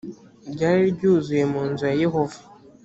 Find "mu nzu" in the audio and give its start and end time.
1.51-1.83